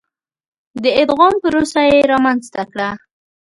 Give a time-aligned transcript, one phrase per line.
[0.83, 2.89] د ادغام پروسه یې رامنځته کړه.